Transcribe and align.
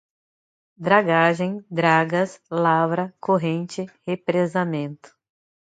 dragagem, 0.79 1.63
dragas, 1.69 2.41
lavra, 2.49 3.13
corrente, 3.19 3.85
represamento 4.03 5.15